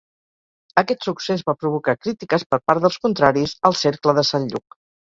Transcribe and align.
Aquest 0.81 1.05
succés 1.09 1.43
va 1.51 1.55
provocar 1.65 1.95
crítiques 2.07 2.49
per 2.55 2.61
part 2.71 2.87
dels 2.87 2.99
contraris 3.07 3.57
al 3.71 3.81
Cercle 3.85 4.21
de 4.23 4.31
Sant 4.35 4.55
Lluc. 4.55 4.83